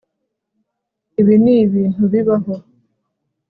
[1.19, 2.55] Ibi nibintu bibaho